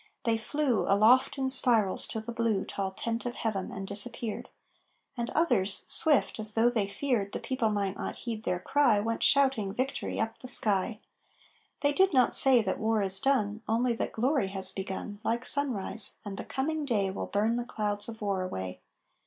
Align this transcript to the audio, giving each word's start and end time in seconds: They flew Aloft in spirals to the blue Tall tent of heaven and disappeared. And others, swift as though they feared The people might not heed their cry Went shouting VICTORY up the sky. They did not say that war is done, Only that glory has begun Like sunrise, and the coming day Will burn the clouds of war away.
They 0.23 0.35
flew 0.39 0.91
Aloft 0.91 1.37
in 1.37 1.47
spirals 1.47 2.07
to 2.07 2.19
the 2.19 2.31
blue 2.31 2.65
Tall 2.65 2.89
tent 2.89 3.23
of 3.27 3.35
heaven 3.35 3.71
and 3.71 3.87
disappeared. 3.87 4.49
And 5.15 5.29
others, 5.35 5.83
swift 5.85 6.39
as 6.39 6.53
though 6.53 6.71
they 6.71 6.87
feared 6.87 7.33
The 7.33 7.39
people 7.39 7.69
might 7.69 7.95
not 7.95 8.15
heed 8.15 8.41
their 8.43 8.57
cry 8.59 8.99
Went 8.99 9.21
shouting 9.21 9.71
VICTORY 9.71 10.19
up 10.19 10.39
the 10.39 10.47
sky. 10.47 11.01
They 11.81 11.93
did 11.93 12.13
not 12.15 12.33
say 12.33 12.63
that 12.63 12.79
war 12.79 13.03
is 13.03 13.19
done, 13.19 13.61
Only 13.67 13.93
that 13.93 14.11
glory 14.13 14.47
has 14.47 14.71
begun 14.71 15.19
Like 15.23 15.45
sunrise, 15.45 16.17
and 16.25 16.35
the 16.35 16.45
coming 16.45 16.83
day 16.83 17.11
Will 17.11 17.27
burn 17.27 17.57
the 17.57 17.63
clouds 17.63 18.09
of 18.09 18.23
war 18.23 18.41
away. 18.41 18.79